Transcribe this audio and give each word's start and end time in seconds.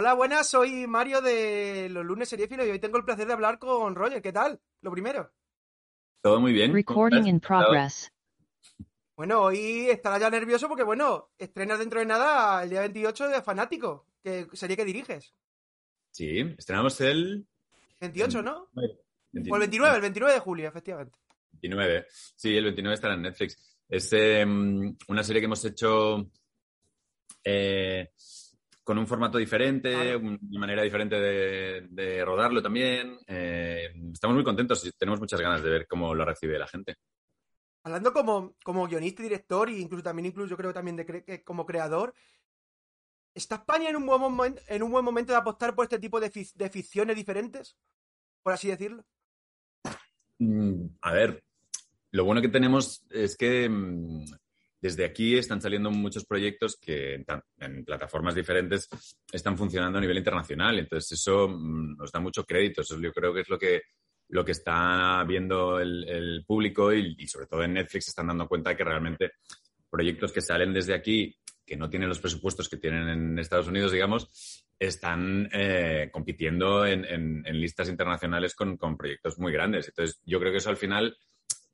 Hola, 0.00 0.14
buenas, 0.14 0.48
soy 0.48 0.86
Mario 0.86 1.20
de 1.20 1.90
los 1.90 2.06
lunes 2.06 2.26
seriéfilos 2.26 2.66
y 2.66 2.70
hoy 2.70 2.78
tengo 2.78 2.96
el 2.96 3.04
placer 3.04 3.26
de 3.26 3.34
hablar 3.34 3.58
con 3.58 3.94
Roger. 3.94 4.22
¿Qué 4.22 4.32
tal? 4.32 4.58
Lo 4.80 4.90
primero. 4.90 5.30
Todo 6.22 6.40
muy 6.40 6.54
bien. 6.54 6.72
Recording 6.72 7.26
in 7.26 7.38
progress. 7.38 8.10
Bueno, 9.14 9.42
hoy 9.42 9.90
estará 9.90 10.18
ya 10.18 10.30
nervioso 10.30 10.68
porque, 10.68 10.84
bueno, 10.84 11.32
estrenas 11.36 11.80
dentro 11.80 12.00
de 12.00 12.06
nada 12.06 12.62
el 12.62 12.70
día 12.70 12.80
28 12.80 13.28
de 13.28 13.42
Fanático, 13.42 14.06
que 14.22 14.46
sería 14.54 14.74
que 14.74 14.86
diriges. 14.86 15.34
Sí, 16.12 16.38
estrenamos 16.56 16.98
el... 17.02 17.46
28, 18.00 18.40
¿no? 18.40 18.70
O 18.72 19.56
el 19.56 19.60
29, 19.60 19.96
el 19.96 20.00
29 20.00 20.32
de 20.32 20.40
julio, 20.40 20.68
efectivamente. 20.68 21.18
29. 21.52 22.06
Sí, 22.08 22.56
el 22.56 22.64
29 22.64 22.94
estará 22.94 23.12
en 23.16 23.20
Netflix. 23.20 23.76
Es 23.86 24.10
em, 24.14 24.96
una 25.08 25.22
serie 25.22 25.42
que 25.42 25.44
hemos 25.44 25.62
hecho 25.62 26.26
eh, 27.44 28.08
con 28.90 28.98
un 28.98 29.06
formato 29.06 29.38
diferente, 29.38 30.16
una 30.16 30.36
manera 30.58 30.82
diferente 30.82 31.14
de, 31.14 32.24
rodarlo 32.24 32.60
también. 32.60 33.20
Eh, 33.24 33.88
estamos 34.12 34.34
muy 34.34 34.42
contentos 34.42 34.84
y 34.84 34.90
tenemos 34.90 35.20
muchas 35.20 35.40
ganas 35.40 35.62
de 35.62 35.70
ver 35.70 35.86
cómo 35.86 36.12
lo 36.12 36.24
recibe 36.24 36.58
la 36.58 36.66
gente. 36.66 36.96
Hablando 37.84 38.12
como, 38.12 38.56
como 38.64 38.88
guionista 38.88 39.22
y 39.22 39.26
director, 39.26 39.68
e 39.68 39.78
incluso 39.78 40.02
también 40.02 40.26
incluso 40.26 40.50
yo 40.50 40.56
creo 40.56 40.72
también 40.72 40.96
de 40.96 41.44
como 41.44 41.64
creador, 41.64 42.12
¿está 43.32 43.54
España 43.54 43.90
en 43.90 43.94
un 43.94 44.06
buen 44.06 44.20
momento, 44.20 44.60
en 44.66 44.82
un 44.82 44.90
buen 44.90 45.04
momento 45.04 45.32
de 45.32 45.38
apostar 45.38 45.72
por 45.76 45.84
este 45.84 46.00
tipo 46.00 46.18
de, 46.18 46.28
de 46.52 46.68
ficciones 46.68 47.14
diferentes? 47.14 47.76
Por 48.42 48.54
así 48.54 48.66
decirlo. 48.66 49.04
Mm, 50.40 50.86
a 51.02 51.12
ver, 51.12 51.44
lo 52.10 52.24
bueno 52.24 52.42
que 52.42 52.48
tenemos 52.48 53.06
es 53.08 53.36
que 53.36 53.68
mm, 53.68 54.24
desde 54.80 55.04
aquí 55.04 55.36
están 55.36 55.60
saliendo 55.60 55.90
muchos 55.90 56.24
proyectos 56.24 56.76
que 56.76 57.22
en, 57.58 57.84
plataformas 57.84 58.34
diferentes 58.34 58.88
están 59.30 59.58
funcionando 59.58 59.98
a 59.98 60.00
nivel 60.00 60.18
internacional. 60.18 60.78
Entonces, 60.78 61.12
eso 61.12 61.48
mm, 61.48 61.96
nos 61.98 62.10
da 62.10 62.20
mucho 62.20 62.44
crédito. 62.44 62.80
Eso 62.80 62.98
yo 62.98 63.12
creo 63.12 63.34
que 63.34 63.40
es 63.40 63.48
lo 63.48 63.58
que, 63.58 63.82
lo 64.28 64.44
que 64.44 64.52
está 64.52 65.22
viendo 65.24 65.78
el, 65.78 66.44
público 66.46 66.92
y, 66.92 67.26
sobre 67.26 67.46
todo 67.46 67.62
en 67.62 67.74
Netflix 67.74 68.08
están 68.08 68.28
dando 68.28 68.48
cuenta 68.48 68.76
que 68.76 68.84
realmente 68.84 69.32
proyectos 69.90 70.32
que 70.32 70.40
salen 70.40 70.72
desde 70.72 70.94
aquí, 70.94 71.36
que 71.66 71.76
no 71.76 71.90
tienen 71.90 72.08
los 72.08 72.20
presupuestos 72.20 72.68
que 72.68 72.78
tienen 72.78 73.08
en 73.08 73.38
Estados 73.38 73.68
Unidos, 73.68 73.92
digamos, 73.92 74.64
están 74.78 75.48
eh, 75.52 76.08
compitiendo 76.10 76.86
en, 76.86 77.42
listas 77.52 77.88
internacionales 77.90 78.54
con, 78.54 78.78
con 78.78 78.96
proyectos 78.96 79.38
muy 79.38 79.52
grandes. 79.52 79.88
Entonces, 79.88 80.20
yo 80.24 80.40
creo 80.40 80.52
que 80.52 80.58
eso 80.58 80.70
al 80.70 80.76
final 80.78 81.16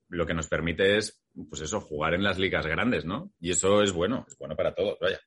lo 0.09 0.27
que 0.27 0.35
nos 0.35 0.49
permite 0.49 0.97
es, 0.97 1.23
pues 1.49 1.63
eso, 1.63 1.81
jugar 1.81 2.15
en 2.15 2.23
las 2.23 2.39
ligas 2.39 2.67
grandes, 2.67 3.05
¿no? 3.05 3.33
Y 3.41 3.51
eso 3.51 3.83
es 3.83 3.93
bueno, 3.93 4.25
es 4.29 4.37
bueno 4.39 4.57
para 4.57 4.75
todos, 4.75 4.99
vaya. 5.01 5.19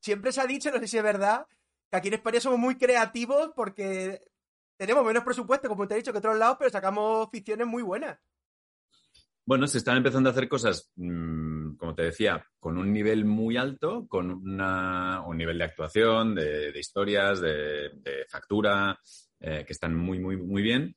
Siempre 0.00 0.32
se 0.32 0.40
ha 0.40 0.46
dicho, 0.46 0.70
no 0.70 0.78
sé 0.78 0.86
si 0.86 0.96
es 0.96 1.02
verdad, 1.02 1.46
que 1.90 1.96
aquí 1.96 2.08
en 2.08 2.14
España 2.14 2.40
somos 2.40 2.58
muy 2.58 2.76
creativos 2.76 3.50
porque 3.54 4.22
tenemos 4.76 5.04
menos 5.04 5.24
presupuesto, 5.24 5.68
como 5.68 5.88
te 5.88 5.94
he 5.94 5.98
dicho, 5.98 6.12
que 6.12 6.18
otros 6.18 6.38
lados, 6.38 6.56
pero 6.58 6.70
sacamos 6.70 7.28
ficciones 7.30 7.66
muy 7.66 7.82
buenas. 7.82 8.18
Bueno, 9.44 9.66
se 9.66 9.78
están 9.78 9.96
empezando 9.96 10.28
a 10.28 10.32
hacer 10.32 10.46
cosas, 10.46 10.92
mm, 10.96 11.76
como 11.76 11.94
te 11.94 12.02
decía, 12.02 12.44
con 12.60 12.76
un 12.76 12.92
nivel 12.92 13.24
muy 13.24 13.56
alto, 13.56 14.06
con 14.06 14.30
un 14.30 15.36
nivel 15.36 15.58
de 15.58 15.64
actuación, 15.64 16.34
de, 16.34 16.78
historias, 16.78 17.40
de, 17.40 18.26
factura, 18.28 19.00
eh, 19.40 19.64
que 19.66 19.72
están 19.72 19.96
muy, 19.96 20.18
muy, 20.18 20.36
muy 20.36 20.62
bien 20.62 20.94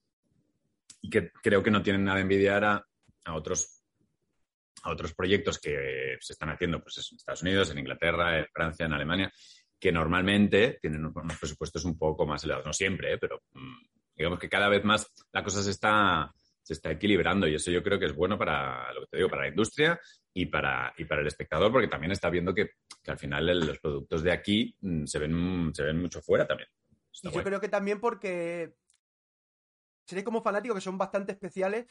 y 1.01 1.09
que 1.09 1.31
creo 1.41 1.63
que 1.63 1.71
no 1.71 1.81
tienen 1.81 2.03
nada 2.03 2.17
de 2.17 2.23
envidiar 2.23 2.65
a 2.65 2.85
a 3.25 3.35
otros 3.35 3.81
a 4.83 4.91
otros 4.91 5.13
proyectos 5.13 5.59
que 5.59 6.17
se 6.19 6.33
están 6.33 6.49
haciendo 6.49 6.81
pues 6.81 6.97
en 6.97 7.17
Estados 7.17 7.43
Unidos, 7.43 7.69
en 7.69 7.79
Inglaterra, 7.79 8.39
en 8.39 8.47
Francia, 8.51 8.85
en 8.85 8.93
Alemania, 8.93 9.31
que 9.79 9.91
normalmente 9.91 10.79
tienen 10.81 11.05
unos 11.05 11.37
presupuestos 11.39 11.85
un 11.85 11.97
poco 11.97 12.25
más 12.25 12.43
elevados. 12.43 12.65
No 12.65 12.73
siempre, 12.73 13.13
¿eh? 13.13 13.17
pero 13.19 13.41
mm, 13.53 13.77
digamos 14.15 14.39
que 14.39 14.49
cada 14.49 14.69
vez 14.69 14.83
más 14.83 15.07
la 15.31 15.43
cosa 15.43 15.61
se 15.61 15.71
está, 15.71 16.31
se 16.61 16.73
está 16.73 16.91
equilibrando 16.91 17.47
y 17.47 17.55
eso 17.55 17.71
yo 17.71 17.83
creo 17.83 17.99
que 17.99 18.05
es 18.05 18.15
bueno 18.15 18.37
para 18.37 18.91
lo 18.93 19.01
que 19.01 19.07
te 19.07 19.17
digo, 19.17 19.29
para 19.29 19.43
la 19.43 19.49
industria 19.49 19.99
y 20.33 20.45
para, 20.45 20.93
y 20.97 21.05
para 21.05 21.21
el 21.21 21.27
espectador, 21.27 21.71
porque 21.71 21.87
también 21.87 22.11
está 22.11 22.29
viendo 22.29 22.53
que, 22.53 22.71
al 23.07 23.17
final 23.17 23.45
los 23.45 23.79
productos 23.79 24.23
de 24.23 24.31
aquí 24.31 24.75
mm, 24.81 25.05
se, 25.05 25.19
ven, 25.19 25.71
se 25.73 25.83
ven 25.83 26.01
mucho 26.01 26.21
fuera 26.21 26.47
también. 26.47 26.69
y 27.23 27.31
yo 27.31 27.43
creo 27.43 27.59
que 27.59 27.69
también 27.69 27.99
porque 27.99 28.73
seréis 30.05 30.25
como 30.25 30.41
fanáticos 30.41 30.75
que 30.75 30.81
son 30.81 30.97
bastante 30.97 31.31
especiales, 31.31 31.85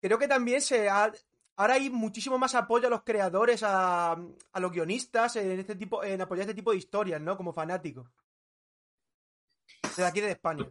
creo 0.00 0.18
que 0.18 0.28
también 0.28 0.60
se 0.60 0.88
ahora 0.88 1.74
hay 1.74 1.90
muchísimo 1.90 2.38
más 2.38 2.54
apoyo 2.54 2.86
a 2.86 2.90
los 2.90 3.02
creadores, 3.02 3.62
a, 3.64 4.16
los 4.60 4.72
guionistas 4.72 5.36
en 5.36 5.58
este 5.58 5.74
tipo, 5.74 6.02
en 6.02 6.20
apoyar 6.20 6.42
este 6.42 6.54
tipo 6.54 6.70
de 6.70 6.78
historias, 6.78 7.20
¿no? 7.20 7.36
Como 7.36 7.52
fanático. 7.52 8.08
Desde 9.82 10.06
aquí 10.06 10.20
de 10.20 10.30
España. 10.30 10.66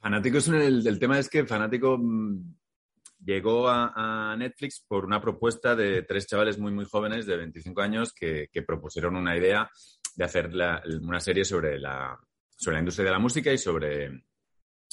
Fanático 0.00 0.38
es 0.38 0.48
el, 0.48 0.98
tema 0.98 1.18
es 1.18 1.28
que 1.28 1.44
Fanático 1.44 1.98
mm, 1.98 2.54
llegó 3.24 3.68
a, 3.68 4.36
Netflix 4.38 4.84
por 4.86 5.04
una 5.04 5.20
propuesta 5.20 5.74
de 5.74 6.02
tres 6.02 6.26
chavales 6.26 6.58
muy 6.58 6.70
muy 6.70 6.84
jóvenes 6.84 7.26
de 7.26 7.36
25 7.36 7.80
años 7.80 8.12
que, 8.12 8.48
propusieron 8.64 9.16
una 9.16 9.36
idea 9.36 9.68
de 10.14 10.24
hacer 10.24 10.50
una 11.02 11.20
serie 11.20 11.44
sobre 11.44 11.78
la, 11.78 12.16
sobre 12.56 12.74
la 12.74 12.80
industria 12.80 13.06
de 13.06 13.12
la 13.12 13.18
música 13.18 13.52
y 13.52 13.58
sobre 13.58 14.27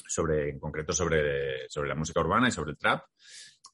sobre, 0.08 0.50
en 0.50 0.60
concreto 0.60 0.94
sobre, 0.94 1.70
sobre 1.70 1.90
la 1.90 1.96
música 1.96 2.22
urbana 2.22 2.48
y 2.48 2.52
sobre 2.52 2.72
el 2.72 2.78
trap. 2.78 3.04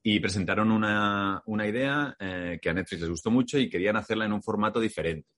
Y 0.03 0.19
presentaron 0.19 0.71
una, 0.71 1.43
una 1.45 1.67
idea 1.67 2.15
eh, 2.19 2.57
que 2.59 2.69
a 2.69 2.73
Netflix 2.73 3.01
les 3.01 3.09
gustó 3.09 3.29
mucho 3.29 3.59
y 3.59 3.69
querían 3.69 3.97
hacerla 3.97 4.25
en 4.25 4.33
un 4.33 4.41
formato 4.41 4.79
diferente. 4.79 5.29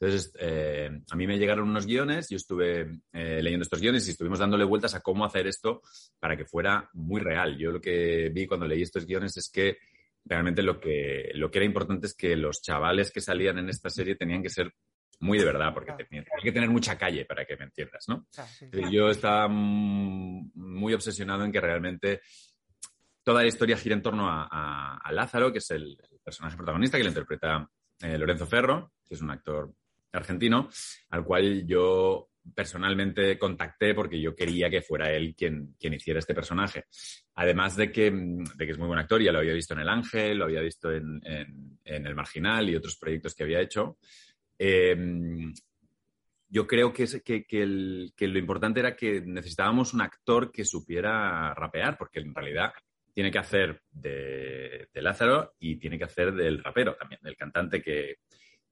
Entonces, 0.00 0.32
eh, 0.38 0.90
a 1.10 1.16
mí 1.16 1.26
me 1.26 1.38
llegaron 1.38 1.68
unos 1.68 1.86
guiones, 1.86 2.28
yo 2.28 2.36
estuve 2.36 3.00
eh, 3.12 3.42
leyendo 3.42 3.62
estos 3.62 3.80
guiones 3.80 4.06
y 4.06 4.12
estuvimos 4.12 4.38
dándole 4.38 4.64
vueltas 4.64 4.94
a 4.94 5.00
cómo 5.00 5.24
hacer 5.24 5.46
esto 5.46 5.82
para 6.20 6.36
que 6.36 6.44
fuera 6.44 6.88
muy 6.92 7.20
real. 7.20 7.58
Yo 7.58 7.72
lo 7.72 7.80
que 7.80 8.30
vi 8.32 8.46
cuando 8.46 8.66
leí 8.66 8.82
estos 8.82 9.06
guiones 9.06 9.36
es 9.36 9.50
que 9.50 9.78
realmente 10.24 10.62
lo 10.62 10.78
que, 10.78 11.30
lo 11.34 11.50
que 11.50 11.58
era 11.58 11.66
importante 11.66 12.06
es 12.06 12.14
que 12.14 12.36
los 12.36 12.62
chavales 12.62 13.10
que 13.10 13.20
salían 13.20 13.58
en 13.58 13.68
esta 13.68 13.90
serie 13.90 14.14
tenían 14.14 14.42
que 14.42 14.50
ser 14.50 14.72
muy 15.20 15.38
de 15.38 15.44
verdad, 15.44 15.74
porque 15.74 15.92
hay 15.92 16.42
que 16.42 16.52
tener 16.52 16.70
mucha 16.70 16.96
calle 16.96 17.24
para 17.24 17.44
que 17.44 17.56
me 17.56 17.64
entiendas, 17.64 18.08
¿no? 18.08 18.26
Yo 18.90 19.10
estaba 19.10 19.48
muy 19.48 20.94
obsesionado 20.94 21.44
en 21.44 21.52
que 21.52 21.60
realmente 21.60 22.20
toda 23.22 23.42
la 23.42 23.48
historia 23.48 23.76
gira 23.76 23.94
en 23.94 24.02
torno 24.02 24.26
a, 24.28 25.10
Lázaro, 25.10 25.52
que 25.52 25.58
es 25.58 25.70
el, 25.70 25.98
personaje 26.22 26.56
protagonista 26.56 26.98
que 26.98 27.04
lo 27.04 27.08
interpreta 27.08 27.68
eh, 28.00 28.18
Lorenzo 28.18 28.46
Ferro, 28.46 28.92
que 29.06 29.14
es 29.14 29.22
un 29.22 29.30
actor 29.30 29.72
argentino, 30.12 30.68
al 31.08 31.24
cual 31.24 31.66
yo 31.66 32.28
personalmente 32.54 33.38
contacté 33.38 33.94
porque 33.94 34.20
yo 34.20 34.34
quería 34.34 34.70
que 34.70 34.82
fuera 34.82 35.10
él 35.10 35.34
quien, 35.36 35.74
quien 35.78 35.94
hiciera 35.94 36.18
este 36.18 36.34
personaje. 36.34 36.84
Además 37.34 37.76
de 37.76 37.90
que, 37.90 38.10
de 38.10 38.66
que 38.66 38.72
es 38.72 38.78
muy 38.78 38.86
buen 38.86 38.98
actor, 38.98 39.22
ya 39.22 39.32
lo 39.32 39.38
había 39.38 39.52
visto 39.52 39.74
en 39.74 39.80
El 39.80 39.88
Ángel, 39.88 40.38
lo 40.38 40.44
había 40.44 40.60
visto 40.60 40.92
en, 40.92 41.20
en 41.24 42.06
El 42.06 42.14
Marginal 42.14 42.68
y 42.68 42.76
otros 42.76 42.96
proyectos 42.96 43.34
que 43.34 43.44
había 43.44 43.60
hecho. 43.60 43.98
Em, 44.58 45.52
yo 46.50 46.66
creo 46.66 46.92
que, 46.92 47.06
lo 48.26 48.38
importante 48.38 48.80
era 48.80 48.96
que 48.96 49.20
necesitábamos 49.20 49.92
un 49.92 50.00
actor 50.00 50.50
que 50.50 50.64
supiera 50.64 51.54
rapear, 51.54 51.96
porque 51.98 52.20
en 52.20 52.34
realidad 52.34 52.72
tiene 53.12 53.30
que 53.30 53.38
hacer 53.38 53.82
de, 53.90 54.88
Lázaro 54.94 55.54
y 55.58 55.76
tiene 55.76 55.98
que 55.98 56.04
hacer 56.04 56.32
del 56.32 56.62
rapero 56.62 56.96
también, 56.96 57.20
del 57.22 57.36
cantante 57.36 57.82
que, 57.82 58.18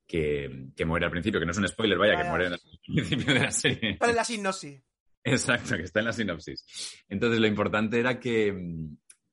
que, 0.07 0.85
muere 0.87 1.07
al 1.07 1.11
principio, 1.11 1.39
que 1.39 1.47
no 1.47 1.53
es 1.53 1.59
un 1.59 1.69
spoiler, 1.69 1.99
vaya, 1.99 2.17
que 2.17 2.29
muere 2.29 2.47
al 2.47 2.61
principio 2.85 3.35
de 3.35 3.41
la 3.41 3.51
serie. 3.51 3.91
Está 3.91 4.11
en 4.11 4.17
la 4.17 4.25
sinopsis. 4.25 4.83
Exacto, 5.23 5.77
que 5.77 5.83
está 5.83 5.99
en 6.01 6.07
la 6.07 6.13
sinopsis. 6.13 7.05
Entonces, 7.09 7.41
lo 7.41 7.47
importante 7.49 7.99
era 7.99 8.19
que, 8.19 8.55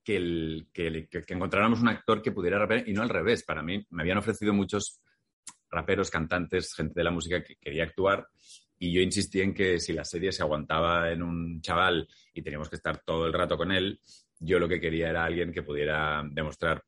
que, 0.04 1.08
encontráramos 1.28 1.82
un 1.82 1.90
actor 1.90 2.22
que 2.22 2.32
pudiera 2.32 2.58
rapear 2.58 2.90
y 2.90 2.94
no 2.94 3.04
al 3.04 3.10
revés. 3.10 3.44
Para 3.44 3.62
mí, 3.62 3.86
me 3.92 4.02
habían 4.02 4.18
ofrecido 4.18 4.54
muchos 4.54 5.03
raperos, 5.74 6.10
cantantes, 6.10 6.74
gente 6.74 6.94
de 7.00 7.04
la 7.04 7.12
música 7.12 7.44
que 7.44 7.56
quería 7.56 7.84
actuar. 7.84 8.28
Y 8.80 8.94
yo 8.94 9.02
insistí 9.02 9.42
en 9.42 9.54
que 9.54 9.80
si 9.80 9.94
la 9.94 10.06
serie 10.06 10.32
se 10.32 10.44
aguantaba 10.44 11.12
en 11.12 11.24
un 11.24 11.62
chaval 11.62 12.08
y 12.34 12.42
teníamos 12.42 12.70
que 12.70 12.76
estar 12.76 13.02
todo 13.04 13.26
el 13.26 13.34
rato 13.34 13.58
con 13.58 13.72
él, 13.72 14.00
yo 14.40 14.60
lo 14.60 14.68
que 14.68 14.80
quería 14.80 15.10
era 15.10 15.24
alguien 15.24 15.52
que 15.52 15.64
pudiera 15.64 16.24
demostrar 16.30 16.84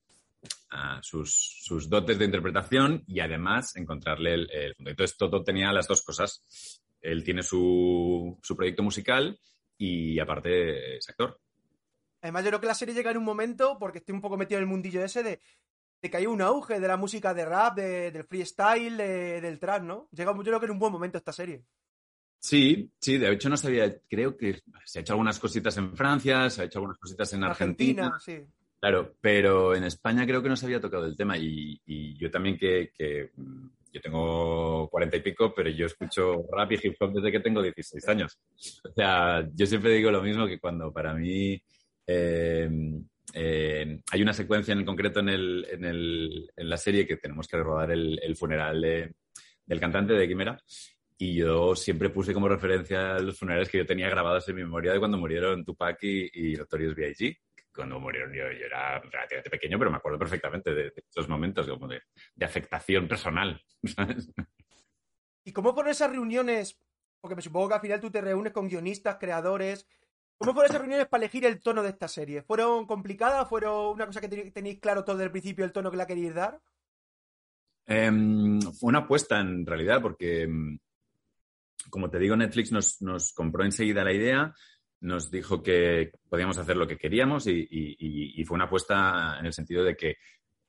ah, 0.72 1.00
sus, 1.02 1.88
dotes 1.90 2.20
de 2.20 2.26
interpretación 2.26 3.04
y 3.08 3.20
además 3.22 3.76
encontrarle 3.76 4.34
el, 4.34 4.50
el 4.52 4.76
Entonces, 4.80 5.18
todo 5.18 5.44
tenía 5.44 5.72
las 5.72 5.88
dos 5.88 6.02
cosas. 6.02 6.82
Él 7.02 7.24
tiene 7.24 7.44
su, 7.44 8.38
su 8.42 8.56
proyecto 8.56 8.84
musical 8.84 9.40
y 9.78 10.20
aparte 10.20 10.98
es 10.98 11.10
actor. 11.10 11.40
Además, 12.22 12.44
yo 12.44 12.50
creo 12.50 12.62
que 12.62 12.68
la 12.68 12.74
serie 12.74 12.96
llega 12.96 13.12
en 13.12 13.18
un 13.18 13.24
momento, 13.24 13.78
porque 13.80 14.00
estoy 14.00 14.16
un 14.16 14.22
poco 14.22 14.36
metido 14.36 14.58
en 14.58 14.64
el 14.64 14.70
mundillo 14.70 15.04
ese, 15.04 15.22
de 15.22 15.40
de 16.06 16.12
que 16.12 16.18
hay 16.18 16.28
un 16.28 16.40
auge 16.40 16.80
de 16.80 16.88
la 16.88 16.98
música 16.98 17.34
de 17.34 17.46
rap, 17.46 17.78
del 17.78 18.24
freestyle, 18.26 18.96
del 18.96 19.58
trap, 19.58 19.82
¿no? 19.82 20.08
Llega, 20.12 20.36
yo 20.36 20.44
creo 20.44 20.60
que 20.60 20.68
en 20.68 20.74
un 20.74 20.80
buen 20.80 20.92
momento 20.92 21.18
esta 21.18 21.34
serie. 21.34 21.64
Sí, 22.38 22.92
sí, 23.00 23.18
de 23.18 23.32
hecho 23.32 23.50
no 23.50 23.58
sabía, 23.58 23.92
creo 24.08 24.38
que 24.38 24.62
se 24.86 25.00
ha 25.00 25.02
hecho 25.02 25.14
algunas 25.14 25.40
cositas 25.40 25.76
en 25.78 25.98
Francia, 25.98 26.48
se 26.52 26.62
ha 26.62 26.66
hecho 26.66 26.78
algunas 26.78 27.00
cositas 27.00 27.34
en 27.34 27.44
Argentina. 27.44 28.20
sí. 28.20 28.46
Claro, 28.80 29.16
pero 29.20 29.74
en 29.74 29.86
España 29.86 30.28
creo 30.28 30.44
que 30.44 30.50
no 30.50 30.56
se 30.56 30.68
había 30.68 30.80
tocado 30.80 31.08
el 31.08 31.18
tema 31.18 31.40
y, 31.40 31.82
yo 32.20 32.30
también 32.30 32.56
que, 32.56 32.92
yo 33.92 34.00
tengo 34.00 34.88
cuarenta 34.90 35.18
y 35.18 35.22
pico, 35.22 35.56
pero 35.56 35.72
yo 35.72 35.88
escucho 35.88 36.46
rap 36.52 36.72
y 36.74 36.80
hip 36.84 36.96
hop 37.00 37.14
desde 37.14 37.32
que 37.32 37.40
tengo 37.40 37.64
16 37.64 38.08
años. 38.10 38.38
O 38.84 38.94
sea, 38.94 39.44
yo 39.56 39.66
siempre 39.66 39.94
digo 39.94 40.12
lo 40.12 40.22
mismo 40.22 40.46
que 40.46 40.60
cuando 40.60 40.94
para 40.94 41.16
mí 41.16 41.60
eh, 42.06 42.70
eh, 43.36 44.00
hay 44.12 44.22
una 44.22 44.34
secuencia 44.34 44.74
en 44.74 44.86
concreto 44.86 45.20
en, 45.20 45.30
el, 45.30 45.68
en, 45.70 45.86
el, 45.86 46.52
en, 46.56 46.70
la 46.70 46.78
serie 46.78 47.06
que 47.06 47.18
tenemos 47.18 47.48
que 47.48 47.58
rodar 47.58 47.92
el, 47.92 48.20
el 48.24 48.36
funeral 48.36 48.82
de, 48.82 49.14
del 49.66 49.80
cantante 49.80 50.14
de 50.14 50.28
Quimera. 50.28 50.60
Y 51.18 51.36
yo 51.36 51.76
siempre 51.76 52.10
puse 52.10 52.34
como 52.34 52.50
referencia 52.50 53.20
los 53.20 53.38
funerales 53.38 53.70
que 53.70 53.78
yo 53.78 53.86
tenía 53.86 54.10
grabados 54.10 54.48
en 54.50 54.56
mi 54.56 54.64
memoria 54.64 54.92
de 54.92 55.00
cuando 55.00 55.18
murieron 55.18 55.64
Tupac 55.64 56.02
y, 56.02 56.30
y 56.34 56.56
Notorious 56.56 56.96
B.I.G 56.96 57.38
cuando 57.76 58.00
murieron 58.00 58.34
yo, 58.34 58.50
yo 58.52 58.66
era 58.66 59.00
relativamente 59.00 59.50
pequeño, 59.50 59.78
pero 59.78 59.92
me 59.92 59.98
acuerdo 59.98 60.18
perfectamente 60.18 60.74
de, 60.74 60.84
de 60.84 61.04
esos 61.10 61.28
momentos 61.28 61.68
como 61.68 61.88
de, 61.88 62.02
de 62.34 62.46
afectación 62.46 63.08
personal. 63.08 63.62
¿sabes? 63.84 64.32
¿Y 65.44 65.52
cómo 65.52 65.74
fueron 65.74 65.92
esas 65.92 66.10
reuniones? 66.10 66.80
Porque 67.22 67.36
me 67.36 67.42
supongo 67.42 67.70
que 67.70 67.76
al 67.76 67.82
final 67.82 68.00
tú 68.00 68.10
te 68.10 68.22
reúnes 68.22 68.54
con 68.54 68.68
guionistas, 68.68 69.18
creadores. 69.20 69.88
¿Cómo 70.38 70.54
fueron 70.54 70.70
esas 70.70 70.82
reuniones 70.82 71.08
para 71.08 71.24
elegir 71.24 71.46
el 71.46 71.62
tono 71.62 71.82
de 71.82 71.90
esta 71.90 72.08
serie? 72.08 72.42
¿Fueron 72.42 72.86
complicadas? 72.86 73.48
¿Fueron 73.48 73.94
una 73.94 74.06
cosa 74.06 74.22
que 74.22 74.52
tenéis 74.52 74.80
claro 74.80 75.04
todo 75.04 75.16
desde 75.16 75.26
el 75.26 75.32
principio 75.32 75.64
el 75.64 75.72
tono 75.72 75.92
que 75.92 75.98
la 75.98 76.08
queríais 76.08 76.36
dar? 76.36 76.60
Eh, 77.88 78.12
fue 78.80 78.90
una 78.90 79.00
apuesta 79.00 79.40
en 79.40 79.66
realidad, 79.66 80.02
porque, 80.02 80.48
como 81.90 82.10
te 82.10 82.20
digo, 82.20 82.36
Netflix 82.36 82.72
nos, 82.72 83.02
nos 83.02 83.32
compró 83.34 83.64
enseguida 83.64 84.04
la 84.04 84.14
idea 84.14 84.54
nos 85.06 85.30
dijo 85.30 85.62
que 85.62 86.12
podíamos 86.30 86.58
hacer 86.58 86.76
lo 86.76 86.88
que 86.88 86.98
queríamos 86.98 87.48
y, 87.48 88.44
fue 88.46 88.56
una 88.56 88.66
apuesta 88.66 89.38
en 89.40 89.46
el 89.46 89.54
sentido 89.54 89.84
de 89.84 89.96
que, 89.96 90.16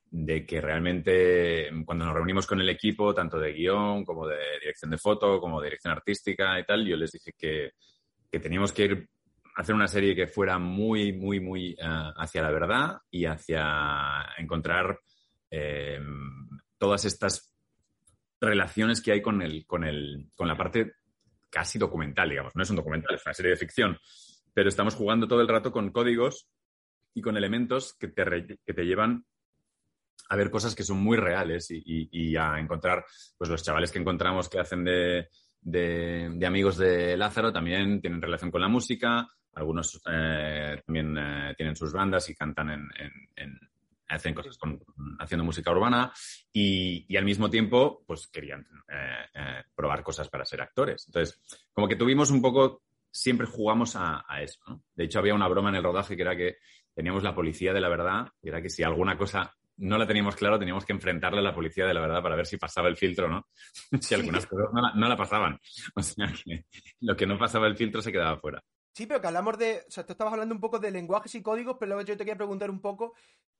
de 0.09 0.45
que 0.45 0.61
realmente 0.61 1.69
cuando 1.85 2.05
nos 2.05 2.13
reunimos 2.13 2.47
con 2.47 2.61
el 2.61 2.69
equipo, 2.69 3.13
tanto 3.13 3.39
de 3.39 3.53
guion 3.53 4.05
como 4.05 4.27
de 4.27 4.37
dirección 4.61 4.91
de 4.91 4.97
foto, 4.97 5.39
como 5.39 5.59
de 5.59 5.67
dirección 5.67 5.93
artística 5.93 6.59
y 6.59 6.65
tal, 6.65 6.85
yo 6.85 6.95
les 6.95 7.11
dije 7.11 7.33
que, 7.37 7.71
que 8.31 8.39
teníamos 8.39 8.71
que 8.71 8.83
ir 8.83 9.09
hacer 9.57 9.73
una 9.73 9.87
serie 9.87 10.15
que 10.15 10.27
fuera 10.27 10.59
muy, 10.59 11.13
muy, 11.13 11.39
muy 11.39 11.73
uh, 11.73 12.13
hacia 12.15 12.43
la 12.43 12.51
verdad 12.51 12.97
y 13.09 13.25
hacia 13.25 14.23
encontrar 14.37 14.99
eh, 15.49 15.99
todas 16.77 17.05
estas 17.05 17.51
relaciones 18.39 19.01
que 19.01 19.13
hay 19.13 19.21
con, 19.21 19.41
el, 19.41 19.65
con, 19.65 19.83
el, 19.83 20.29
con 20.35 20.47
la 20.47 20.55
parte 20.55 20.93
casi 21.49 21.79
documental, 21.79 22.29
digamos. 22.29 22.55
No 22.55 22.61
es 22.61 22.69
un 22.69 22.75
documental, 22.75 23.15
es 23.15 23.25
una 23.25 23.33
serie 23.33 23.51
de 23.51 23.57
ficción, 23.57 23.97
pero 24.53 24.69
estamos 24.69 24.93
jugando 24.93 25.27
todo 25.27 25.41
el 25.41 25.47
rato 25.47 25.71
con 25.71 25.91
códigos 25.91 26.47
y 27.15 27.21
con 27.23 27.35
elementos 27.35 27.95
que 27.97 28.09
te, 28.09 28.59
que 28.63 28.73
te 28.73 28.85
llevan 28.85 29.25
a 30.29 30.35
ver 30.35 30.51
cosas 30.51 30.75
que 30.75 30.83
son 30.83 30.99
muy 30.99 31.17
reales 31.17 31.71
y, 31.71 31.81
y, 31.83 32.09
y, 32.11 32.35
a 32.35 32.59
encontrar, 32.59 33.05
pues 33.35 33.49
los 33.49 33.63
chavales 33.63 33.91
que 33.91 33.97
encontramos 33.97 34.49
que 34.49 34.59
hacen 34.59 34.83
de, 34.83 35.29
de, 35.61 36.29
de 36.31 36.45
amigos 36.45 36.77
de 36.77 37.17
Lázaro 37.17 37.51
también 37.51 38.01
tienen 38.01 38.21
relación 38.21 38.51
con 38.51 38.61
la 38.61 38.67
música, 38.67 39.27
algunos 39.57 39.99
eh, 40.09 40.81
también 40.85 41.17
eh, 41.17 41.53
tienen 41.57 41.75
sus 41.75 41.91
bandas 41.91 42.29
y 42.29 42.35
cantan 42.35 42.69
en, 42.69 42.89
en, 42.97 43.11
en 43.35 43.59
hacen 44.07 44.33
cosas 44.33 44.57
con, 44.57 44.79
haciendo 45.19 45.43
música 45.43 45.71
urbana 45.71 46.13
y, 46.53 47.05
y, 47.09 47.17
al 47.17 47.25
mismo 47.25 47.49
tiempo 47.49 48.03
pues 48.05 48.27
querían 48.27 48.65
eh, 48.87 49.63
probar 49.75 50.03
cosas 50.03 50.29
para 50.29 50.45
ser 50.45 50.61
actores. 50.61 51.05
Entonces, 51.07 51.41
como 51.73 51.87
que 51.87 51.95
tuvimos 51.95 52.31
un 52.31 52.41
poco, 52.41 52.83
siempre 53.11 53.47
jugamos 53.47 53.95
a, 53.95 54.23
a 54.27 54.41
eso. 54.41 54.59
¿no? 54.67 54.83
De 54.95 55.05
hecho, 55.05 55.19
había 55.19 55.33
una 55.33 55.47
broma 55.47 55.69
en 55.69 55.75
el 55.75 55.83
rodaje 55.83 56.15
que 56.15 56.21
era 56.21 56.37
que 56.37 56.57
teníamos 56.93 57.23
la 57.23 57.35
policía 57.35 57.73
de 57.73 57.81
la 57.81 57.89
verdad, 57.89 58.27
y 58.41 58.49
era 58.49 58.61
que 58.61 58.69
si 58.69 58.83
alguna 58.83 59.17
cosa 59.17 59.53
no 59.77 59.97
la 59.97 60.07
teníamos 60.07 60.35
claro, 60.35 60.57
teníamos 60.57 60.85
que 60.85 60.93
enfrentarle 60.93 61.39
a 61.39 61.43
la 61.43 61.53
policía 61.53 61.85
de 61.85 61.93
la 61.93 62.01
verdad 62.01 62.23
para 62.23 62.35
ver 62.35 62.47
si 62.47 62.57
pasaba 62.57 62.87
el 62.87 62.97
filtro, 62.97 63.27
¿no? 63.27 63.47
si 64.01 64.15
algunas 64.15 64.45
cosas 64.45 64.67
no 64.73 64.81
la, 64.81 64.93
no 64.93 65.07
la, 65.07 65.17
pasaban. 65.17 65.59
O 65.95 66.01
sea, 66.01 66.31
que 66.43 66.65
lo 67.01 67.15
que 67.15 67.27
no 67.27 67.37
pasaba 67.37 67.67
el 67.67 67.77
filtro 67.77 68.01
se 68.01 68.11
quedaba 68.11 68.39
fuera. 68.39 68.63
Sí, 68.97 69.05
pero 69.05 69.21
que 69.21 69.27
hablamos 69.27 69.59
de. 69.59 69.83
O 69.87 69.91
sea, 69.91 70.03
tú 70.03 70.13
estabas 70.13 70.33
hablando 70.33 70.55
un 70.55 70.59
poco 70.59 70.79
de 70.79 70.89
lenguajes 70.89 71.35
y 71.35 71.43
códigos, 71.43 71.77
pero 71.79 71.89
luego 71.89 72.01
yo 72.01 72.17
te 72.17 72.25
quería 72.25 72.35
preguntar 72.35 72.71
un 72.71 72.81
poco. 72.81 73.13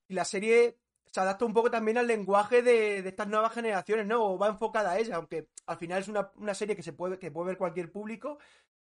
Y 0.08 0.16
la 0.16 0.26
serie 0.26 0.80
se 1.12 1.20
adapta 1.20 1.46
un 1.46 1.54
poco 1.54 1.70
también 1.70 2.00
al 2.00 2.08
lenguaje 2.08 2.64
de, 2.64 3.04
de, 3.04 3.10
estas 3.10 3.28
nuevas 3.28 3.54
generaciones, 3.54 4.08
¿no? 4.08 4.26
O 4.26 4.40
va 4.40 4.48
enfocada 4.48 4.94
a 4.94 4.98
ella, 4.98 5.18
aunque 5.18 5.50
al 5.68 5.78
final 5.78 6.02
es 6.02 6.08
una, 6.08 6.32
una, 6.38 6.56
serie 6.56 6.76
que 6.76 6.82
se 6.82 6.94
puede, 6.94 7.20
que 7.20 7.30
puede 7.30 7.50
ver 7.50 7.58
cualquier 7.60 7.92
público. 7.92 8.40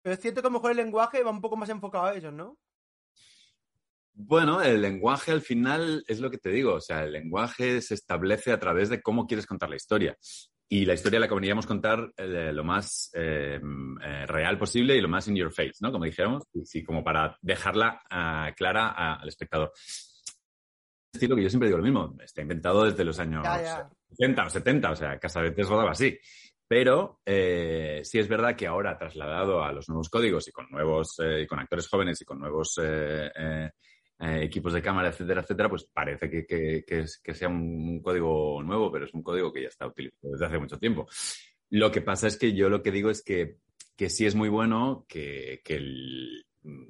Pero 0.01 0.15
es 0.15 0.19
cierto 0.19 0.41
que 0.41 0.47
a 0.47 0.49
lo 0.49 0.55
mejor 0.57 0.71
el 0.71 0.77
lenguaje 0.77 1.21
va 1.21 1.29
un 1.29 1.41
poco 1.41 1.57
más 1.57 1.69
enfocado 1.69 2.05
a 2.05 2.15
ellos, 2.15 2.33
¿no? 2.33 2.57
Bueno, 4.13 4.63
el 4.63 4.81
lenguaje 4.81 5.31
al 5.31 5.41
final 5.41 6.03
es 6.07 6.19
lo 6.21 6.31
que 6.31 6.39
te 6.39 6.49
digo, 6.49 6.73
o 6.73 6.81
sea, 6.81 7.03
el 7.03 7.11
lenguaje 7.11 7.81
se 7.81 7.93
establece 7.93 8.51
a 8.51 8.59
través 8.59 8.89
de 8.89 8.99
cómo 9.03 9.27
quieres 9.27 9.45
contar 9.45 9.69
la 9.69 9.75
historia. 9.75 10.17
Y 10.73 10.85
la 10.85 10.93
historia 10.93 11.19
la 11.19 11.27
queríamos 11.27 11.65
contar 11.65 12.13
eh, 12.15 12.53
lo 12.53 12.63
más 12.63 13.11
eh, 13.13 13.59
eh, 13.59 14.25
real 14.25 14.57
posible 14.57 14.95
y 14.95 15.01
lo 15.01 15.09
más 15.09 15.27
in 15.27 15.35
your 15.35 15.51
face, 15.51 15.73
¿no? 15.81 15.91
Como 15.91 16.05
dijéramos, 16.05 16.43
y, 16.53 16.65
sí, 16.65 16.81
como 16.81 17.03
para 17.03 17.37
dejarla 17.41 18.01
uh, 18.09 18.55
clara 18.55 18.93
a, 18.95 19.15
al 19.15 19.27
espectador. 19.27 19.73
Estilo 21.13 21.35
que 21.35 21.43
yo 21.43 21.49
siempre 21.49 21.67
digo 21.67 21.77
lo 21.77 21.83
mismo, 21.83 22.15
está 22.23 22.41
inventado 22.41 22.85
desde 22.85 23.03
los 23.03 23.19
años 23.19 23.43
ya, 23.43 23.61
ya. 23.61 23.89
60 24.11 24.45
o 24.45 24.49
70, 24.49 24.91
o 24.91 24.95
sea, 24.95 25.19
Casavetes 25.19 25.67
rodaba 25.67 25.91
así. 25.91 26.17
Pero 26.69 27.19
eh, 27.25 27.99
sí 28.05 28.19
es 28.19 28.29
verdad 28.29 28.55
que 28.55 28.65
ahora, 28.65 28.97
trasladado 28.97 29.61
a 29.61 29.73
los 29.73 29.89
nuevos 29.89 30.07
códigos 30.07 30.47
y 30.47 30.53
con 30.53 30.69
nuevos, 30.71 31.19
eh, 31.19 31.41
y 31.41 31.47
con 31.47 31.59
actores 31.59 31.89
jóvenes 31.89 32.21
y 32.21 32.23
con 32.23 32.39
nuevos 32.39 32.79
eh, 32.81 33.71
equipos 34.21 34.73
de 34.73 34.81
cámara, 34.81 35.09
etcétera, 35.09 35.41
etcétera, 35.41 35.69
pues 35.69 35.85
parece 35.85 36.29
que, 36.29 36.45
que, 36.45 36.83
que, 36.85 36.99
es, 36.99 37.21
sea 37.33 37.49
un, 37.49 38.01
código 38.01 38.61
nuevo, 38.61 38.91
pero 38.91 39.05
es 39.05 39.13
un 39.13 39.23
código 39.23 39.51
que 39.51 39.63
ya 39.63 39.67
está 39.67 39.87
utilizado 39.87 40.31
desde 40.31 40.45
hace 40.45 40.59
mucho 40.59 40.77
tiempo. 40.77 41.07
Lo 41.69 41.91
que 41.91 42.01
pasa 42.01 42.27
es 42.27 42.37
que 42.37 42.53
yo 42.53 42.69
lo 42.69 42.83
que 42.83 42.91
digo 42.91 43.09
es 43.09 43.23
que, 43.23 43.57
que 43.95 44.09
sí 44.09 44.25
es 44.25 44.35
muy 44.35 44.49
bueno 44.49 45.05
que, 45.07 45.61
el, 45.65 46.45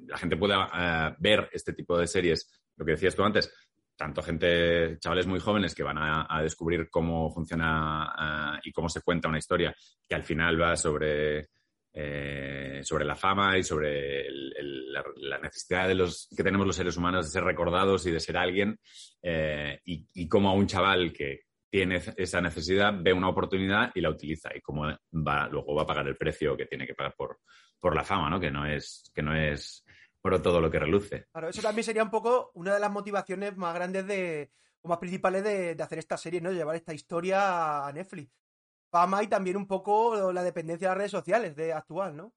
la 0.06 0.18
gente 0.18 0.36
pueda 0.36 1.16
ver 1.18 1.48
este 1.52 1.72
tipo 1.72 1.96
de 1.96 2.06
series, 2.06 2.50
lo 2.76 2.84
que 2.84 2.92
decías 2.92 3.14
tú 3.14 3.22
antes, 3.22 3.52
tanto 3.96 4.22
gente, 4.22 4.98
chavales 4.98 5.26
muy 5.26 5.38
jóvenes 5.38 5.74
que 5.74 5.82
van 5.82 5.98
a, 5.98 6.26
a 6.28 6.42
descubrir 6.42 6.90
cómo 6.90 7.32
funciona 7.32 8.56
uh, 8.56 8.60
y 8.62 8.72
cómo 8.72 8.88
se 8.88 9.00
cuenta 9.00 9.28
una 9.28 9.38
historia 9.38 9.74
que 10.08 10.14
al 10.14 10.22
final 10.22 10.60
va 10.60 10.76
sobre, 10.76 11.48
eh, 11.92 12.80
sobre 12.82 13.04
la 13.04 13.16
fama 13.16 13.58
y 13.58 13.62
sobre 13.62 14.24
la, 14.30 15.38
necesidad 15.38 15.88
de 15.88 15.94
los, 15.94 16.28
que 16.34 16.42
tenemos 16.42 16.66
los 16.66 16.76
seres 16.76 16.96
humanos 16.96 17.26
de 17.26 17.32
ser 17.32 17.44
recordados 17.44 18.06
y 18.06 18.10
de 18.10 18.20
ser 18.20 18.36
alguien 18.36 18.78
eh, 19.22 19.80
y, 19.84 20.28
cómo 20.28 20.50
a 20.50 20.54
un 20.54 20.66
chaval 20.66 21.12
que 21.12 21.42
tiene 21.70 22.00
esa 22.16 22.40
necesidad 22.40 22.94
ve 22.98 23.12
una 23.12 23.28
oportunidad 23.28 23.90
y 23.94 24.00
la 24.00 24.10
utiliza 24.10 24.50
y 24.54 24.60
cómo 24.60 24.86
luego 25.10 25.74
va 25.74 25.82
a 25.82 25.86
pagar 25.86 26.06
el 26.06 26.16
precio 26.16 26.56
que 26.56 26.66
tiene 26.66 26.86
que 26.86 26.94
pagar 26.94 27.14
por, 27.16 27.38
por 27.80 27.96
la 27.96 28.04
fama, 28.04 28.30
¿no? 28.30 28.38
Que 28.38 28.50
no 28.50 28.66
es, 28.66 29.10
que 29.14 29.22
no 29.22 29.34
es 29.34 29.84
por 30.20 30.40
todo 30.40 30.60
lo 30.60 30.70
que 30.70 30.78
reluce. 30.78 31.26
Claro, 31.32 31.48
eso 31.48 31.60
también 31.60 31.84
sería 31.84 32.04
un 32.04 32.10
poco 32.10 32.52
una 32.54 32.74
de 32.74 32.80
las 32.80 32.92
motivaciones 32.92 33.56
más 33.56 33.74
grandes 33.74 34.06
de, 34.06 34.52
o 34.82 34.88
más 34.88 34.98
principales 34.98 35.42
de, 35.42 35.76
hacer 35.82 35.98
esta 35.98 36.16
serie, 36.16 36.40
¿no? 36.40 36.52
Llevar 36.52 36.76
esta 36.76 36.94
historia 36.94 37.86
a 37.86 37.92
Netflix. 37.92 38.30
Fama 38.92 39.22
y 39.22 39.26
también 39.26 39.56
un 39.56 39.66
poco 39.66 40.30
la 40.32 40.44
dependencia 40.44 40.88
de 40.88 40.90
las 40.90 40.98
redes 40.98 41.10
sociales 41.10 41.56
de 41.56 41.72
actual, 41.72 42.14
¿no? 42.14 42.34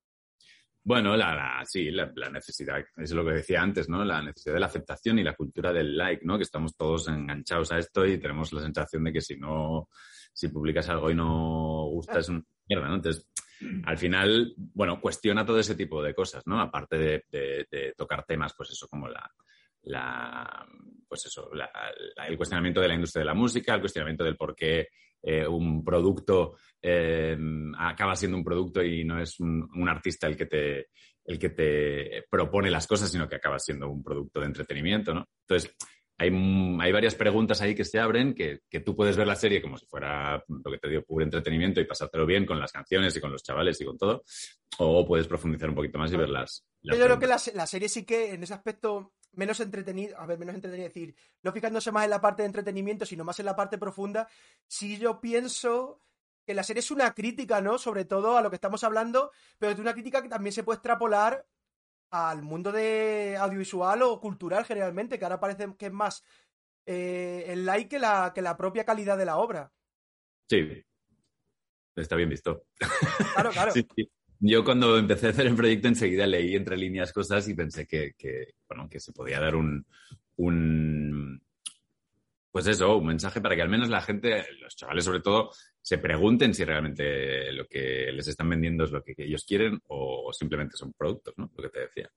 Bueno, 0.85 1.17
la, 1.17 1.35
la 1.35 1.65
sí, 1.65 1.91
la, 1.91 2.09
la, 2.15 2.29
necesidad, 2.29 2.81
es 2.95 3.11
lo 3.11 3.25
que 3.25 3.33
decía 3.33 3.61
antes, 3.61 3.89
¿no? 3.89 4.05
La 4.05 4.21
necesidad 4.21 4.53
de 4.53 4.61
la 4.61 4.67
aceptación 4.67 5.19
y 5.19 5.23
la 5.23 5.35
cultura 5.35 5.73
del 5.73 5.97
like, 5.97 6.23
¿no? 6.23 6.37
Que 6.37 6.43
estamos 6.43 6.77
todos 6.77 7.09
enganchados 7.09 7.73
a 7.73 7.77
esto 7.77 8.05
y 8.05 8.19
tenemos 8.19 8.53
la 8.53 8.61
sensación 8.61 9.03
de 9.03 9.11
que 9.11 9.19
si 9.19 9.35
no, 9.35 9.89
si 10.31 10.47
publicas 10.47 10.87
algo 10.87 11.11
y 11.11 11.15
no 11.15 11.87
gusta 11.89 12.19
es 12.19 12.29
una 12.29 12.41
mierda, 12.69 12.87
¿no? 12.87 12.95
Entonces, 12.95 13.27
al 13.83 13.97
final, 13.97 14.53
bueno, 14.57 15.01
cuestiona 15.01 15.45
todo 15.45 15.59
ese 15.59 15.75
tipo 15.75 16.01
de 16.01 16.15
cosas, 16.15 16.47
¿no? 16.47 16.61
Aparte 16.61 16.97
de, 16.97 17.93
tocar 17.97 18.23
temas, 18.23 18.53
pues 18.55 18.69
eso, 18.69 18.87
como 18.87 19.09
la, 19.09 19.29
la 19.81 20.65
pues 21.05 21.25
eso, 21.25 21.49
la, 21.53 21.69
el 22.27 22.37
cuestionamiento 22.37 22.79
de 22.79 22.87
la 22.87 22.95
industria 22.95 23.21
de 23.21 23.25
la 23.25 23.33
música, 23.33 23.73
el 23.73 23.81
cuestionamiento 23.81 24.23
del 24.23 24.37
por 24.37 24.55
qué 24.55 24.87
eh, 25.27 25.47
un 25.47 25.83
producto 25.83 26.55
eh, 26.79 27.35
acaba 27.79 28.15
siendo 28.15 28.37
un 28.37 28.43
producto 28.43 28.83
y 28.83 29.03
no 29.03 29.19
es 29.19 29.39
un, 29.39 29.67
un, 29.75 29.89
artista 29.89 30.27
el 30.27 30.37
que 30.37 30.45
te 30.45 30.89
el 31.25 31.39
que 31.39 31.49
te 31.49 32.25
propone 32.29 32.69
las 32.69 32.85
cosas, 32.85 33.11
sino 33.11 33.27
que 33.27 33.37
acaba 33.37 33.57
siendo 33.57 33.89
un 33.89 34.03
producto 34.03 34.39
de 34.39 34.45
entretenimiento, 34.45 35.11
¿no? 35.15 35.27
Entonces, 35.47 35.75
hay, 36.19 36.29
hay 36.79 36.91
varias 36.91 37.15
preguntas 37.15 37.59
ahí 37.61 37.73
que 37.73 37.83
se 37.83 37.99
abren, 37.99 38.35
que, 38.35 38.59
que, 38.69 38.81
tú 38.81 38.95
puedes 38.95 39.17
ver 39.17 39.25
la 39.25 39.35
serie 39.35 39.63
como 39.63 39.79
si 39.79 39.87
fuera 39.87 40.43
lo 40.47 40.71
que 40.71 40.77
te 40.77 40.89
digo, 40.89 41.01
puro 41.01 41.25
entretenimiento 41.25 41.81
y 41.81 41.85
pasártelo 41.85 42.27
bien 42.27 42.45
con 42.45 42.59
las 42.59 42.71
canciones 42.71 43.17
y 43.17 43.19
con 43.19 43.31
los 43.31 43.41
chavales 43.41 43.81
y 43.81 43.85
con 43.85 43.97
todo, 43.97 44.23
o 44.77 45.07
puedes 45.07 45.27
profundizar 45.27 45.69
un 45.69 45.75
poquito 45.75 45.97
más 45.97 46.13
y 46.13 46.17
ver 46.17 46.29
las... 46.29 46.63
las 46.83 46.97
Yo 46.97 47.03
creo 47.03 47.19
que 47.19 47.27
la, 47.27 47.41
la, 47.55 47.65
serie 47.65 47.89
sí 47.89 48.05
que 48.05 48.33
en 48.33 48.43
ese 48.43 48.53
aspecto 48.53 49.13
menos 49.35 49.59
entretenido, 49.59 50.17
a 50.19 50.25
ver, 50.25 50.37
menos 50.37 50.55
entretenido, 50.55 50.87
es 50.87 50.93
decir, 50.93 51.15
no 51.43 51.51
fijándose 51.51 51.91
más 51.91 52.05
en 52.05 52.09
la 52.09 52.21
parte 52.21 52.43
de 52.43 52.47
entretenimiento, 52.47 53.05
sino 53.05 53.23
más 53.23 53.39
en 53.39 53.45
la 53.45 53.55
parte 53.55 53.77
profunda, 53.77 54.27
sí 54.67 54.97
yo 54.97 55.19
pienso 55.19 56.01
que 56.45 56.53
la 56.53 56.63
serie 56.63 56.79
es 56.79 56.91
una 56.91 57.13
crítica, 57.13 57.61
¿no? 57.61 57.77
Sobre 57.77 58.05
todo 58.05 58.37
a 58.37 58.41
lo 58.41 58.49
que 58.49 58.55
estamos 58.55 58.83
hablando, 58.83 59.31
pero 59.57 59.71
es 59.71 59.79
una 59.79 59.93
crítica 59.93 60.21
que 60.21 60.29
también 60.29 60.53
se 60.53 60.63
puede 60.63 60.77
extrapolar 60.77 61.45
al 62.11 62.43
mundo 62.43 62.71
de 62.71 63.35
audiovisual 63.39 64.03
o 64.03 64.19
cultural 64.19 64.63
generalmente, 64.65 65.17
que 65.17 65.25
ahora 65.25 65.39
parece 65.39 65.75
que 65.77 65.87
es 65.87 65.91
más 65.91 66.23
eh, 66.85 67.45
el 67.47 67.65
like 67.65 67.89
que 67.89 67.99
la, 67.99 68.31
que 68.33 68.41
la 68.41 68.55
propia 68.55 68.85
calidad 68.85 69.17
de 69.17 69.25
la 69.25 69.37
obra. 69.37 69.71
Sí, 70.47 70.83
está 71.95 72.15
bien 72.15 72.29
visto. 72.29 72.65
Claro, 73.33 73.51
claro. 73.51 73.73
Yo 74.47 74.63
cuando 74.63 74.95
empecé 74.99 75.25
a 75.25 75.29
hacer 75.31 75.47
el 75.47 75.55
proyecto 75.55 75.87
enseguida 75.87 76.27
leí 76.27 76.55
entre 76.55 76.77
líneas 76.77 77.11
cosas 77.11 77.47
y 77.47 77.55
pensé 77.55 77.87
que, 77.87 78.13
bueno, 78.69 78.87
que 78.87 78.99
se 78.99 79.11
podía 79.11 79.39
dar 79.39 79.55
un, 79.55 79.83
un, 80.35 81.41
pues 82.51 82.67
eso, 82.67 82.95
un 82.95 83.07
mensaje 83.07 83.41
para 83.41 83.55
que 83.55 83.63
al 83.63 83.69
menos 83.69 83.89
la 83.89 84.01
gente, 84.01 84.45
los 84.61 84.75
chavales 84.75 85.03
sobre 85.03 85.21
todo, 85.21 85.49
se 85.81 85.97
pregunten 85.97 86.53
si 86.53 86.63
realmente 86.63 87.51
lo 87.53 87.65
que 87.65 88.11
les 88.11 88.27
están 88.27 88.47
vendiendo 88.47 88.83
es 88.83 88.91
lo 88.91 89.03
que 89.03 89.15
ellos 89.17 89.45
quieren 89.45 89.81
o 89.87 90.31
simplemente 90.31 90.77
son 90.77 90.93
productos, 90.93 91.33
¿no? 91.37 91.49
Lo 91.55 91.63
que 91.63 91.69
te 91.69 91.79
decía. 91.79 92.11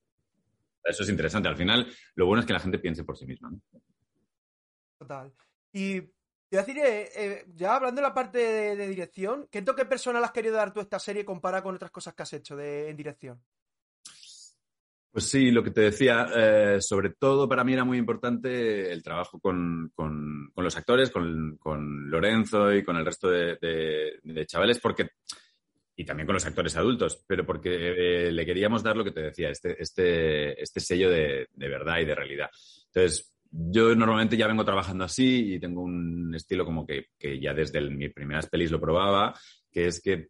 Eso 0.84 1.04
es 1.04 1.08
interesante. 1.08 1.48
Al 1.48 1.56
final, 1.56 1.90
lo 2.14 2.26
bueno 2.26 2.40
es 2.40 2.46
que 2.46 2.52
la 2.52 2.60
gente 2.60 2.78
piense 2.78 3.04
por 3.04 3.16
sí 3.16 3.24
misma. 3.24 3.50
¿no? 3.50 3.62
Total. 4.98 5.32
Y 5.72 6.02
te 6.48 6.56
decir, 6.56 6.78
eh, 6.78 7.08
eh, 7.14 7.44
ya 7.54 7.76
hablando 7.76 8.00
de 8.00 8.08
la 8.08 8.14
parte 8.14 8.38
de, 8.38 8.88
dirección, 8.88 9.46
¿qué 9.50 9.62
toque 9.62 9.84
personal 9.84 10.24
has 10.24 10.32
querido 10.32 10.56
dar 10.56 10.72
tú 10.72 10.80
a 10.80 10.82
esta 10.82 10.98
serie 10.98 11.24
comparada 11.24 11.62
con 11.62 11.74
otras 11.74 11.90
cosas 11.90 12.14
que 12.14 12.22
has 12.22 12.32
hecho 12.32 12.58
en 12.58 12.96
dirección? 12.96 13.42
Pues 15.10 15.28
sí, 15.28 15.50
lo 15.50 15.62
que 15.62 15.70
te 15.70 15.82
decía, 15.82 16.26
eh, 16.34 16.80
sobre 16.80 17.10
todo 17.10 17.48
para 17.48 17.64
mí 17.64 17.72
era 17.72 17.84
muy 17.84 17.98
importante 17.98 18.90
el 18.92 19.02
trabajo 19.02 19.40
con, 19.40 19.92
los 20.56 20.76
actores, 20.76 21.10
con, 21.10 22.10
Lorenzo 22.10 22.72
y 22.72 22.84
con 22.84 22.96
el 22.96 23.04
resto 23.04 23.28
de, 23.28 24.46
chavales, 24.46 24.78
porque 24.78 25.10
y 25.96 26.04
también 26.04 26.26
con 26.26 26.34
los 26.34 26.46
actores 26.46 26.76
adultos, 26.76 27.24
pero 27.26 27.44
porque 27.44 28.30
le 28.30 28.46
queríamos 28.46 28.82
dar 28.84 28.96
lo 28.96 29.02
que 29.02 29.10
te 29.10 29.22
decía, 29.22 29.50
este, 29.50 29.82
este, 29.82 30.62
este 30.62 30.80
sello 30.80 31.10
de, 31.10 31.48
verdad 31.56 31.98
y 31.98 32.04
de 32.04 32.14
realidad. 32.14 32.50
Entonces, 32.86 33.34
yo 33.50 33.94
normalmente 33.94 34.36
ya 34.36 34.46
vengo 34.46 34.64
trabajando 34.64 35.04
así 35.04 35.54
y 35.54 35.60
tengo 35.60 35.82
un 35.82 36.34
estilo 36.34 36.64
como 36.64 36.86
que, 36.86 37.06
ya 37.40 37.54
desde 37.54 37.80
mis 37.90 38.12
primeras 38.12 38.48
pelis 38.48 38.70
lo 38.70 38.80
probaba, 38.80 39.34
que 39.70 39.86
es 39.86 40.00
que 40.02 40.28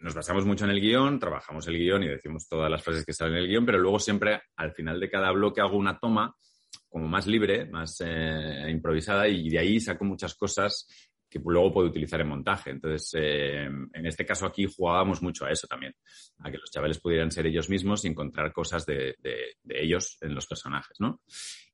nos 0.00 0.14
basamos 0.14 0.44
mucho 0.44 0.64
en 0.64 0.70
el 0.70 0.80
guion, 0.80 1.18
trabajamos 1.18 1.66
el 1.68 1.78
guion 1.78 2.02
y 2.04 2.08
decimos 2.08 2.48
todas 2.48 2.70
las 2.70 2.82
frases 2.82 3.04
que 3.04 3.12
salen 3.12 3.34
en 3.34 3.42
el 3.42 3.48
guion, 3.48 3.66
pero 3.66 3.78
luego 3.78 3.98
siempre 3.98 4.42
al 4.56 4.72
final 4.72 5.00
de 5.00 5.10
cada 5.10 5.30
bloque 5.32 5.60
hago 5.60 5.76
una 5.76 5.98
toma 5.98 6.34
como 6.88 7.06
más 7.08 7.26
libre, 7.26 7.66
más 7.66 8.00
eh, 8.04 8.66
improvisada 8.70 9.28
y 9.28 9.48
de 9.48 9.58
ahí 9.58 9.80
saco 9.80 10.04
muchas 10.04 10.34
cosas 10.34 10.86
que 11.28 11.40
luego 11.44 11.72
puedo 11.72 11.88
utilizar 11.88 12.20
en 12.20 12.28
montaje. 12.28 12.70
Entonces, 12.70 13.10
eh, 13.14 13.66
en 13.66 14.06
este 14.06 14.24
caso 14.24 14.46
aquí 14.46 14.66
jugábamos 14.66 15.20
mucho 15.20 15.44
a 15.44 15.50
eso 15.50 15.66
también, 15.66 15.94
a 16.38 16.50
que 16.50 16.58
los 16.58 16.70
chavales 16.70 16.98
pudieran 17.00 17.30
ser 17.30 17.46
ellos 17.46 17.68
mismos 17.68 18.04
y 18.04 18.08
encontrar 18.08 18.52
cosas 18.52 18.86
de, 18.86 19.16
de 19.20 19.82
ellos 19.82 20.16
en 20.22 20.34
los 20.34 20.46
personajes, 20.46 20.96
¿no? 21.00 21.20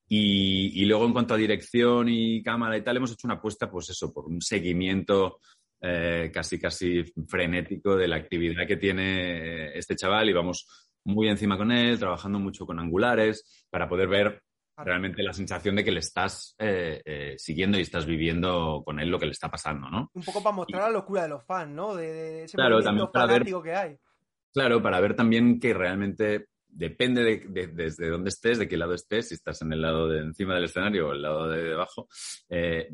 Y, 0.08 0.84
luego 0.84 1.06
en 1.06 1.12
cuanto 1.12 1.34
a 1.34 1.38
dirección 1.38 2.08
y 2.08 2.42
cámara 2.42 2.76
y 2.76 2.82
tal, 2.82 2.98
hemos 2.98 3.12
hecho 3.12 3.26
una 3.26 3.34
apuesta, 3.34 3.70
pues 3.70 3.90
eso, 3.90 4.12
por 4.12 4.26
un 4.26 4.40
seguimiento 4.40 5.38
eh, 5.80 6.30
casi, 6.32 6.58
casi 6.58 7.02
frenético 7.26 7.96
de 7.96 8.08
la 8.08 8.16
actividad 8.16 8.66
que 8.66 8.76
tiene 8.76 9.76
este 9.76 9.96
chaval 9.96 10.28
y 10.28 10.32
vamos 10.32 10.66
muy 11.04 11.28
encima 11.28 11.56
con 11.56 11.72
él, 11.72 11.98
trabajando 11.98 12.38
mucho 12.38 12.66
con 12.66 12.78
angulares 12.78 13.66
para 13.70 13.88
poder 13.88 14.08
ver 14.08 14.42
realmente 14.76 15.22
la 15.22 15.32
sensación 15.32 15.76
de 15.76 15.84
que 15.84 15.92
le 15.92 16.00
estás 16.00 16.56
eh, 16.58 17.00
eh, 17.04 17.34
siguiendo 17.38 17.78
y 17.78 17.82
estás 17.82 18.06
viviendo 18.06 18.82
con 18.84 18.98
él 18.98 19.08
lo 19.08 19.18
que 19.18 19.26
le 19.26 19.32
está 19.32 19.48
pasando, 19.48 19.88
¿no? 19.88 20.10
Un 20.12 20.22
poco 20.22 20.42
para 20.42 20.56
mostrar 20.56 20.82
la 20.82 20.90
locura 20.90 21.22
de 21.22 21.28
los 21.28 21.44
fans, 21.44 21.72
¿no? 21.72 21.94
De, 21.94 22.44
ese 22.44 22.56
claro, 22.56 22.82
también 22.82 23.08
para 23.12 23.26
ver, 23.26 23.44
que 23.44 23.74
hay. 23.74 23.96
Claro, 24.52 24.82
para 24.82 25.00
ver 25.00 25.14
también 25.14 25.60
que 25.60 25.74
realmente 25.74 26.46
depende 26.74 27.22
de, 27.22 27.68
desde 27.68 28.08
dónde 28.08 28.30
estés, 28.30 28.58
de 28.58 28.68
qué 28.68 28.76
lado 28.76 28.94
estés, 28.94 29.28
si 29.28 29.34
estás 29.34 29.62
en 29.62 29.72
el 29.72 29.80
lado 29.80 30.08
de 30.08 30.20
encima 30.20 30.54
del 30.54 30.64
escenario 30.64 31.08
o 31.08 31.12
el 31.12 31.22
lado 31.22 31.48
de 31.48 31.62
debajo, 31.62 32.08
eh, 32.48 32.88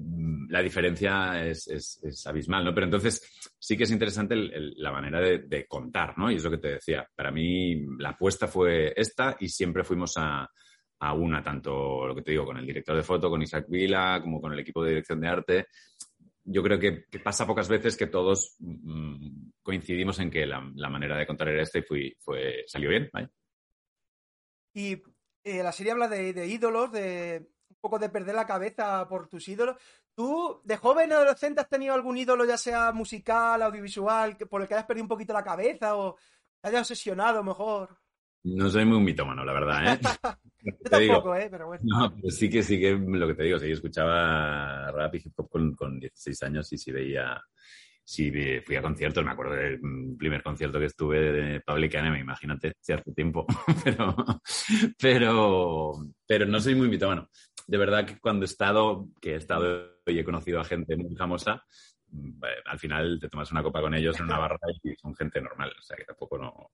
la 0.49 0.63
diferencia 0.63 1.45
es, 1.47 2.27
abismal, 2.27 2.65
¿no? 2.65 2.75
Pero 2.75 2.87
entonces 2.87 3.23
sí 3.59 3.77
que 3.77 3.85
es 3.85 3.91
interesante 3.91 4.37
la 4.37 4.93
manera 4.93 5.21
de, 5.21 5.67
contar, 5.67 6.17
¿no? 6.19 6.31
Y 6.31 6.37
es 6.37 6.45
lo 6.45 6.51
que 6.51 6.59
te 6.59 6.73
decía. 6.73 7.09
Para 7.15 7.31
mí 7.31 7.87
la 7.99 8.11
apuesta 8.11 8.47
fue 8.47 8.93
esta 8.97 9.37
y 9.41 9.49
siempre 9.49 9.85
fuimos 9.85 10.15
a, 10.17 10.49
una, 11.15 11.43
tanto 11.43 12.07
lo 12.07 12.15
que 12.15 12.23
te 12.23 12.33
digo, 12.33 12.45
con 12.45 12.59
el 12.59 12.67
director 12.67 12.95
de 12.95 13.03
foto, 13.03 13.31
con 13.31 13.43
Isaac 13.43 13.67
Vila, 13.69 14.21
como 14.23 14.41
con 14.41 14.53
el 14.53 14.59
equipo 14.59 14.83
de 14.83 14.91
dirección 14.91 15.21
de 15.21 15.29
arte. 15.29 15.67
Yo 16.45 16.63
creo 16.63 16.79
que, 16.79 17.07
pasa 17.23 17.47
pocas 17.47 17.69
veces 17.69 17.97
que 17.97 18.09
todos 18.09 18.57
mm, 18.59 19.51
coincidimos 19.63 20.19
en 20.19 20.31
que 20.31 20.45
la, 20.45 20.61
manera 20.61 21.17
de 21.17 21.27
contar 21.27 21.49
era 21.49 21.63
esta 21.63 21.79
y 21.79 21.83
fue, 21.83 22.17
fue, 22.19 22.65
salió 22.67 22.91
bien, 22.91 23.09
¿vale? 23.13 23.31
Y 24.73 25.03
eh, 25.45 25.63
la 25.63 25.73
serie 25.73 25.93
habla 25.93 26.09
de, 26.09 26.47
ídolos, 26.47 26.93
de 26.93 27.49
un 27.69 27.77
poco 27.81 27.99
de 27.99 28.09
perder 28.09 28.35
la 28.35 28.47
cabeza 28.47 29.09
por 29.09 29.29
tus 29.29 29.49
ídolos. 29.49 29.77
¿Tú, 30.15 30.61
de 30.65 30.77
joven 30.77 31.13
adolescente, 31.13 31.61
has 31.61 31.69
tenido 31.69 31.95
algún 31.95 32.19
ídolo, 32.19 32.45
ya 32.45 32.59
sea 32.59 32.93
musical, 32.93 33.63
audiovisual, 33.63 34.37
que, 34.37 34.47
por 34.47 34.63
el 34.63 34.69
que 34.69 34.75
hayas 34.75 34.87
perdido 34.87 35.05
un 35.05 35.09
poquito 35.09 35.33
la 35.33 35.45
cabeza 35.45 35.97
o 35.97 36.17
te 36.61 36.69
hayas 36.69 36.83
obsesionado 36.83 37.43
mejor? 37.43 37.97
No 38.43 38.71
soy 38.71 38.85
muy 38.85 39.01
mitómano, 39.01 39.45
la 39.45 39.53
verdad, 39.53 39.95
¿eh? 39.95 40.01
Yo 40.63 40.91
tampoco, 40.91 41.35
¿eh? 41.37 41.49
Pero 41.51 41.69
bueno. 41.69 41.83
No, 41.85 42.17
pues 42.21 42.37
sí 42.37 42.49
que 42.49 42.63
sí 42.63 42.79
que 42.79 42.93
lo 42.93 43.27
que 43.27 43.35
te 43.35 43.45
digo, 43.45 43.59
sí, 43.59 43.71
escuchaba 43.71 44.91
rap 44.91 45.15
y 45.15 45.19
hip 45.19 45.33
hop 45.37 45.49
con, 45.49 45.75
con 45.75 45.99
16 45.99 46.43
años 46.43 46.73
y 46.73 46.79
sí 46.79 46.91
veía 46.91 47.43
sí 48.11 48.33
fui 48.67 48.75
a 48.75 48.83
conciertos, 48.83 49.25
me 49.25 49.31
acuerdo 49.31 49.55
del 49.55 49.81
primer 50.19 50.43
concierto 50.43 50.81
que 50.81 50.87
estuve 50.87 51.33
de 51.33 51.61
Public 51.61 51.95
Enemy, 51.95 52.19
imagínate, 52.19 52.73
si 52.81 52.93
hace 52.93 53.13
tiempo, 53.13 53.47
pero, 53.85 54.17
pero, 54.99 55.93
pero 56.27 56.47
no 56.47 56.61
soy 56.61 56.75
muy 56.75 56.89
mitómano. 56.89 57.29
De 57.69 57.79
verdad 57.79 58.05
que 58.05 58.19
cuando 58.19 58.45
he 58.45 58.47
estado, 58.47 59.07
que 59.21 59.35
he 59.35 59.37
estado 59.37 60.01
y 60.07 60.19
he 60.19 60.25
conocido 60.25 60.59
a 60.59 60.65
gente 60.65 60.97
muy 60.97 61.15
famosa, 61.15 61.63
mm, 62.09 62.41
al 62.67 62.79
final 62.81 63.21
te 63.21 63.29
tomas 63.29 63.53
una 63.53 63.63
copa 63.63 63.81
con 63.81 63.95
ellos 63.95 64.19
en 64.19 64.25
una 64.25 64.41
barra 64.41 64.59
y 64.83 64.97
son 64.97 65.15
gente 65.15 65.41
normal, 65.41 65.73
o 65.79 65.83
sea 65.83 65.97
que 65.97 66.05
tampoco 66.05 66.37
no... 66.37 66.73